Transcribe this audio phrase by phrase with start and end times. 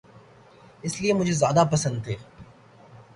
[0.83, 2.15] اسی لیے مجھے زیادہ پسند تھے۔